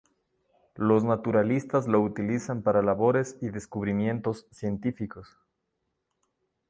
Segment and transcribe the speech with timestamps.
[0.77, 5.37] Los naturalistas lo utilizan para labores y descubrimientos científicos.